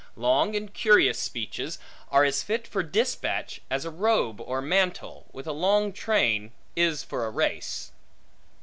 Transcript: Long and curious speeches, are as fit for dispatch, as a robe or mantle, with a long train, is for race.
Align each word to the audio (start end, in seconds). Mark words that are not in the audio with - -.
Long 0.15 0.55
and 0.55 0.73
curious 0.73 1.19
speeches, 1.19 1.77
are 2.09 2.23
as 2.23 2.41
fit 2.41 2.65
for 2.65 2.81
dispatch, 2.81 3.61
as 3.69 3.85
a 3.85 3.91
robe 3.91 4.41
or 4.41 4.59
mantle, 4.59 5.27
with 5.31 5.45
a 5.45 5.51
long 5.51 5.93
train, 5.93 6.53
is 6.75 7.03
for 7.03 7.29
race. 7.29 7.91